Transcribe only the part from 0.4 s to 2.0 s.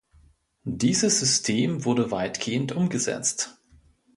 Dieses System